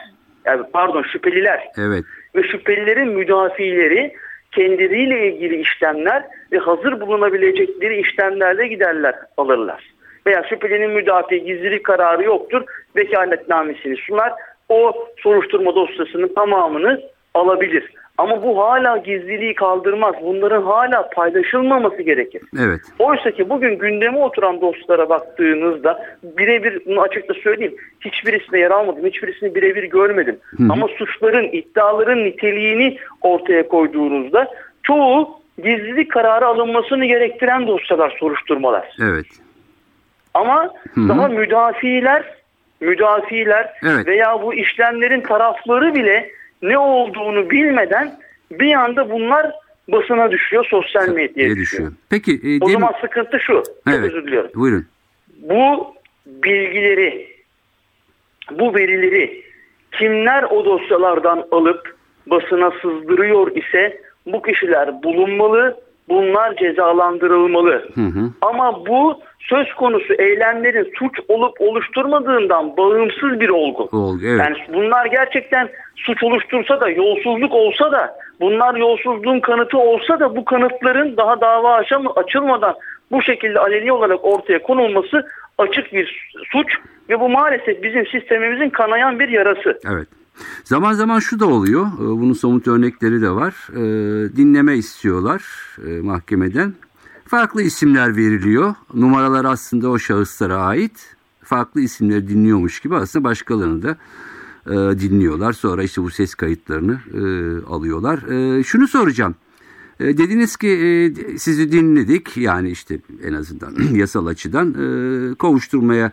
[0.45, 2.05] yani pardon şüpheliler Evet.
[2.35, 4.13] ve şüphelilerin müdafileri
[4.53, 9.91] kendileriyle ilgili işlemler ve hazır bulunabilecekleri işlemlerle giderler, alırlar.
[10.27, 12.63] Veya şüphelinin müdafi gizlilik kararı yoktur,
[12.97, 14.33] vekaletnamesini sunar,
[14.69, 17.01] o soruşturma dosyasının tamamını
[17.35, 17.93] alabilir.
[18.21, 20.15] Ama bu hala gizliliği kaldırmaz.
[20.23, 22.43] Bunların hala paylaşılmaması gerekir.
[22.61, 22.81] Evet.
[22.99, 27.75] Oysa ki bugün gündeme oturan dostlara baktığınızda birebir bunu açıkça söyleyeyim.
[28.01, 29.07] Hiçbirisine yer almadım.
[29.07, 30.39] Hiçbirisini birebir görmedim.
[30.71, 34.49] Ama suçların, iddiaların niteliğini ortaya koyduğunuzda
[34.83, 38.97] çoğu gizlilik kararı alınmasını gerektiren dosyalar, soruşturmalar.
[39.03, 39.27] Evet.
[40.35, 41.09] Ama Hı hı.
[41.09, 42.25] daha müdafiler,
[42.81, 44.07] müdafiler Evet.
[44.07, 46.31] veya bu işlemlerin tarafları bile
[46.63, 48.19] ne olduğunu bilmeden
[48.51, 49.53] bir anda bunlar
[49.89, 51.93] basına düşüyor, sosyal medyaya düşüyor.
[52.11, 52.33] Peki.
[52.45, 53.53] E, O zaman sıkıntı şu.
[53.53, 54.05] Çok Evet.
[54.05, 54.51] özür diliyorum.
[54.55, 54.87] Buyurun.
[55.43, 55.95] Bu
[56.27, 57.27] bilgileri,
[58.51, 59.43] bu verileri
[59.93, 61.97] kimler o dosyalardan alıp
[62.27, 67.89] basına sızdırıyor ise bu kişiler bulunmalı, bunlar cezalandırılmalı.
[67.95, 68.31] Hı hı.
[68.41, 73.83] Ama bu söz konusu eylemlerin suç olup oluşturmadığından bağımsız bir olgu.
[73.93, 74.21] Olgu.
[74.27, 74.41] Evet.
[74.41, 75.69] Yani bunlar gerçekten
[76.07, 81.75] suç oluştursa da yolsuzluk olsa da bunlar yolsuzluğun kanıtı olsa da bu kanıtların daha dava
[82.17, 82.75] açılmadan
[83.11, 85.27] bu şekilde aleni olarak ortaya konulması
[85.59, 86.67] açık bir suç
[87.09, 89.79] ve bu maalesef bizim sistemimizin kanayan bir yarası.
[89.93, 90.09] Evet.
[90.65, 91.87] Zaman zaman şu da oluyor.
[91.87, 93.55] e, Bunun somut örnekleri de var.
[93.73, 93.81] E,
[94.37, 95.43] Dinleme istiyorlar
[95.87, 96.75] e, mahkemeden.
[97.27, 98.75] Farklı isimler veriliyor.
[98.95, 101.17] Numaralar aslında o şahıslara ait.
[101.45, 103.97] Farklı isimleri dinliyormuş gibi aslında başkalarını da
[104.67, 104.71] e,
[105.01, 105.53] dinliyorlar.
[105.53, 107.21] Sonra işte bu ses kayıtlarını e,
[107.73, 108.19] alıyorlar.
[108.59, 109.35] E, şunu soracağım.
[110.01, 116.13] E, dediniz ki e, sizi dinledik yani işte en azından yasal açıdan e, kovuşturmaya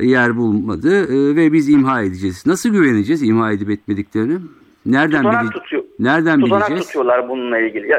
[0.00, 2.46] yer bulmadı e, ve biz imha edeceğiz.
[2.46, 4.38] Nasıl güveneceğiz imha edip etmediklerini?
[4.86, 5.82] Nereden, Tutanak tutuyor.
[5.98, 6.86] nereden Tutanak bileceğiz?
[6.86, 7.88] tutuyorlar bununla ilgili.
[7.88, 7.98] Ya,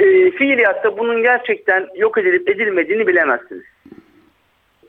[0.00, 3.62] e, fiiliyatta bunun gerçekten yok edilip edilmediğini bilemezsiniz.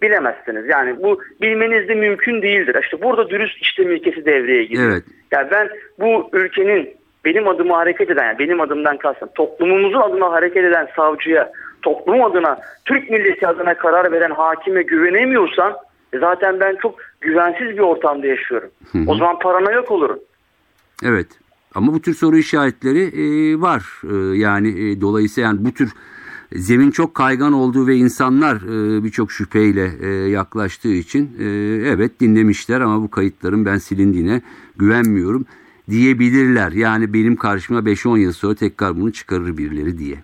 [0.02, 0.66] Bilemezsiniz.
[0.68, 2.78] Yani bu bilmeniz de mümkün değildir.
[2.84, 4.92] İşte burada dürüst işlem ilkesi devreye giriyor.
[4.92, 5.04] Evet.
[5.32, 6.90] Yani ben bu ülkenin
[7.26, 12.60] benim adıma hareket eden, yani benim adımdan kastım toplumumuzun adına hareket eden savcıya, toplum adına,
[12.86, 15.74] Türk milleti adına karar veren hakime güvenemiyorsam
[16.14, 18.70] e, zaten ben çok güvensiz bir ortamda yaşıyorum.
[19.08, 20.20] O zaman paranoyak olurum.
[21.06, 21.28] Evet.
[21.76, 23.84] Ama bu tür soru işaretleri e, var.
[24.04, 25.92] E, yani e, dolayısıyla yani bu tür
[26.52, 31.46] zemin çok kaygan olduğu ve insanlar e, birçok şüpheyle e, yaklaştığı için e,
[31.94, 34.42] evet dinlemişler ama bu kayıtların ben silindiğine
[34.76, 35.46] güvenmiyorum
[35.90, 36.72] diyebilirler.
[36.72, 40.16] Yani benim karşıma 5-10 yıl sonra tekrar bunu çıkarır birileri diye.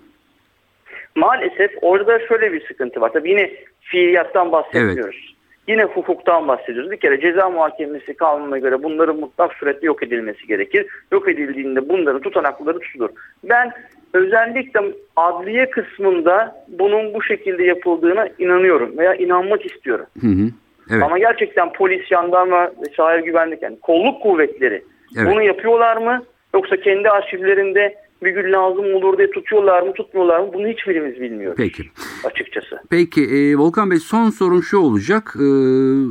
[1.15, 3.13] Maalesef orada şöyle bir sıkıntı var.
[3.13, 5.35] Tabii yine fiiliyattan bahsetmiyoruz.
[5.67, 6.91] Yine hukuktan bahsediyoruz.
[6.91, 10.87] Bir kere ceza muhakemesi kanununa göre bunların mutlak surette yok edilmesi gerekir.
[11.11, 13.09] Yok edildiğinde bunların tutanakları tutulur.
[13.43, 13.71] Ben
[14.15, 14.79] özellikle
[15.15, 20.05] adliye kısmında bunun bu şekilde yapıldığına inanıyorum veya inanmak istiyorum.
[20.21, 20.49] Hı hı.
[20.91, 21.03] Evet.
[21.03, 24.83] Ama gerçekten polis, jandarma sahil güvenlik yani kolluk kuvvetleri
[25.17, 25.31] Evet.
[25.31, 26.23] bunu yapıyorlar mı?
[26.53, 30.49] Yoksa kendi arşivlerinde bir gün lazım olur diye tutuyorlar mı tutmuyorlar mı?
[30.53, 31.83] Bunu hiçbirimiz bilmiyoruz Peki.
[32.23, 32.79] açıkçası.
[32.89, 35.35] Peki e, Volkan Bey son sorum şu olacak.
[35.39, 35.45] E,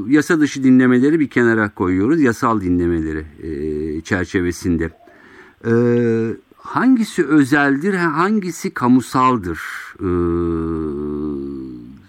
[0.08, 2.22] yasa dışı dinlemeleri bir kenara koyuyoruz.
[2.22, 4.84] Yasal dinlemeleri e, çerçevesinde.
[5.64, 5.72] E,
[6.64, 9.60] hangisi özeldir, hangisi kamusaldır?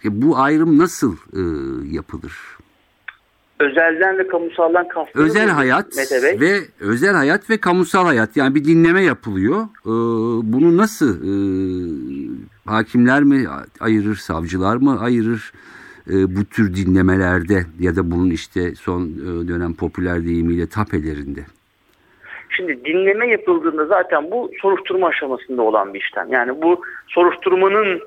[0.05, 1.41] E, bu ayrım nasıl e,
[1.95, 2.33] yapılır?
[3.59, 6.39] Özelden ve kamusaldan kastınız Özel hayat Mete Bey?
[6.39, 9.63] ve özel hayat ve kamusal hayat yani bir dinleme yapılıyor.
[9.85, 9.91] E,
[10.53, 11.33] bunu nasıl e,
[12.65, 13.47] hakimler mi
[13.79, 15.51] ayırır, savcılar mı ayırır?
[16.09, 21.45] e, bu tür dinlemelerde ya da bunun işte son e, dönem popüler deyimiyle tapelerinde.
[22.55, 26.27] Şimdi dinleme yapıldığında zaten bu soruşturma aşamasında olan bir işlem.
[26.29, 28.01] Yani bu soruşturmanın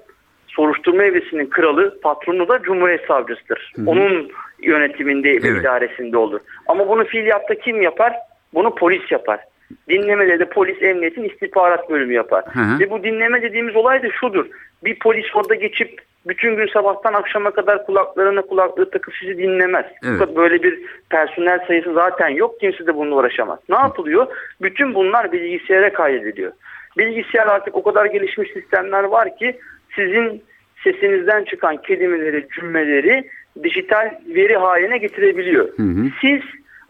[0.49, 3.73] soruşturma evresinin kralı, patronu da Cumhuriyet Savcısıdır.
[3.87, 4.31] Onun
[4.63, 5.61] yönetiminde ve Evet.
[5.61, 6.41] idaresinde olur.
[6.67, 8.13] Ama bunu fiiliyatta kim yapar?
[8.55, 9.41] Bunu polis yapar.
[9.89, 12.45] Dinlemeleri de polis emniyetin istihbarat bölümü yapar.
[12.53, 12.81] Hı hı.
[12.81, 14.47] Ve bu dinleme dediğimiz olay da şudur.
[14.85, 19.87] Bir polis orada geçip bütün gün sabahtan akşama kadar kulaklarına kulaklığı takıp sizi dinlemez.
[20.05, 20.37] Evet.
[20.37, 20.79] Böyle bir
[21.11, 22.61] personel sayısı zaten yok.
[22.61, 23.59] Kimse de bununla uğraşamaz.
[23.69, 24.27] Ne yapılıyor?
[24.63, 26.53] Bütün bunlar bilgisayara kaydediliyor.
[26.99, 29.59] Bilgisayar artık o kadar gelişmiş sistemler var ki
[29.97, 30.43] sizin
[30.85, 33.31] sesinizden çıkan kelimeleri, cümleleri
[33.63, 35.69] dijital veri haline getirebiliyor.
[35.77, 36.07] Hı hı.
[36.21, 36.41] Siz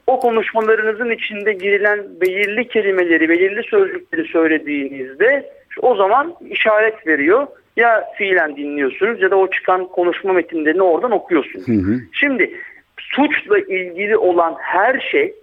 [0.08, 5.50] o konuşmalarınızın içinde girilen belirli kelimeleri, belirli sözcükleri söylediğinizde
[5.82, 7.46] o zaman işaret veriyor.
[7.76, 11.68] Ya fiilen dinliyorsunuz ya da o çıkan konuşma metinlerini oradan okuyorsunuz.
[11.68, 12.00] Hı hı.
[12.12, 12.50] Şimdi
[12.98, 15.34] suçla ilgili olan her şey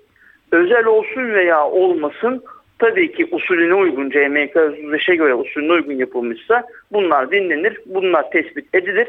[0.51, 2.43] özel olsun veya olmasın
[2.79, 9.07] tabii ki usulüne uygun CMK 35'e göre usulüne uygun yapılmışsa bunlar dinlenir, bunlar tespit edilir,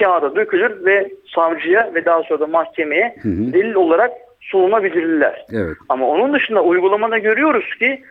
[0.00, 3.52] kağıda dökülür ve savcıya ve daha sonra da mahkemeye Hı hı.
[3.52, 4.10] delil olarak
[4.46, 5.46] sunulabilirler.
[5.52, 5.76] Evet.
[5.88, 8.02] Ama onun dışında uygulamada görüyoruz ki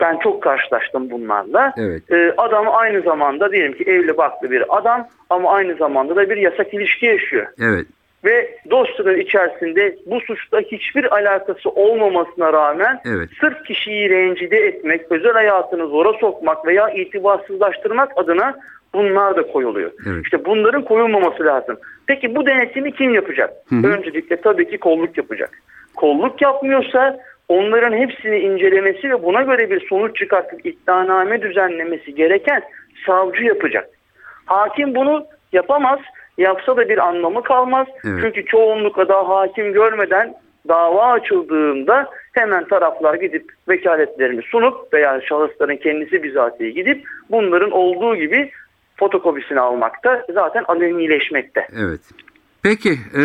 [0.00, 1.72] ben çok karşılaştım bunlarla.
[1.78, 2.02] Evet.
[2.12, 6.36] Ee, adam aynı zamanda diyelim ki evli barklı bir adam ama aynı zamanda da bir
[6.36, 7.46] yasak ilişki yaşıyor.
[7.60, 7.86] Evet.
[8.24, 13.28] Ve dosyaların içerisinde bu suçla hiçbir alakası olmamasına rağmen Evet.
[13.40, 18.54] sırf kişiyi rencide etmek, özel hayatını zora sokmak veya itibarsızlaştırmak adına
[18.94, 19.90] bunlar da koyuluyor.
[20.06, 20.24] Evet.
[20.24, 21.76] İşte bunların koyulmaması lazım.
[22.06, 23.50] Peki bu denetimi kim yapacak?
[23.68, 23.86] Hı hı.
[23.86, 25.50] Öncelikle tabii ki kolluk yapacak.
[25.94, 32.62] Kolluk yapmıyorsa onların hepsini incelemesi ve buna göre bir sonuç çıkartıp iddianame düzenlemesi gereken
[33.06, 33.88] savcı yapacak.
[34.46, 36.00] Hakim bunu yapamaz.
[36.38, 37.86] Yapsa da bir anlamı kalmaz.
[38.04, 38.18] Evet.
[38.22, 40.34] Çünkü çoğunlukla daha hakim görmeden
[40.68, 48.50] dava açıldığında hemen taraflar gidip vekaletlerini sunup veya şahısların kendisi bizatihi gidip bunların olduğu gibi
[49.02, 51.66] fotokopisini almakta zaten alenileşmekte.
[51.76, 52.00] Evet.
[52.62, 52.92] Peki.
[53.18, 53.24] e,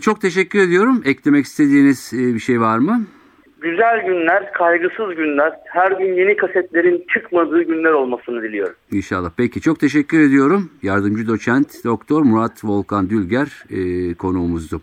[0.00, 1.02] çok teşekkür ediyorum.
[1.04, 3.00] Eklemek istediğiniz e, bir şey var mı?
[3.60, 8.74] güzel günler, kaygısız günler, her gün yeni kasetlerin çıkmadığı günler olmasını diliyorum.
[8.92, 9.30] İnşallah.
[9.36, 10.70] Peki çok teşekkür ediyorum.
[10.82, 14.80] Yardımcı doçent Doktor Murat Volkan Dülger e, konuğumuzdu.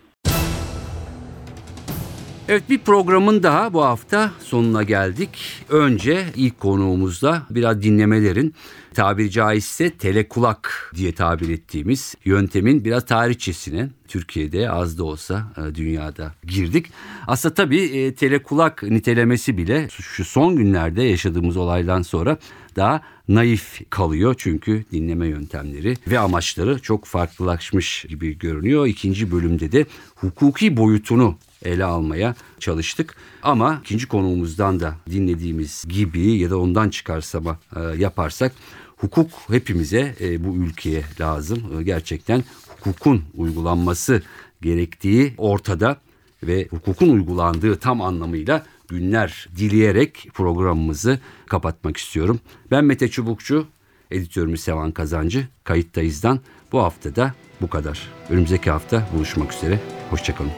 [2.48, 5.64] Evet bir programın daha bu hafta sonuna geldik.
[5.70, 8.54] Önce ilk konuğumuzda biraz dinlemelerin
[8.96, 16.34] tabiri caizse telekulak diye tabir ettiğimiz yöntemin biraz tarihçesine Türkiye'de az da olsa e, dünyada
[16.46, 16.86] girdik.
[17.26, 22.38] Aslında tabii e, telekulak nitelemesi bile şu son günlerde yaşadığımız olaydan sonra
[22.76, 28.86] daha naif kalıyor çünkü dinleme yöntemleri ve amaçları çok farklılaşmış gibi görünüyor.
[28.86, 33.16] İkinci bölümde de hukuki boyutunu ele almaya çalıştık.
[33.42, 38.52] Ama ikinci konuğumuzdan da dinlediğimiz gibi ya da ondan çıkarsama e, yaparsak
[38.96, 41.78] hukuk hepimize e, bu ülkeye lazım.
[41.78, 44.22] E, gerçekten hukukun uygulanması
[44.62, 45.96] gerektiği ortada
[46.42, 52.40] ve hukukun uygulandığı tam anlamıyla günler dileyerek programımızı kapatmak istiyorum.
[52.70, 53.66] Ben Mete Çubukçu,
[54.10, 56.40] editörümüz Sevan Kazancı, kayıttayızdan
[56.72, 58.08] bu hafta da bu kadar.
[58.30, 59.80] Önümüzdeki hafta buluşmak üzere,
[60.10, 60.52] hoşçakalın.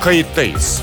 [0.00, 0.82] Kayıttayız.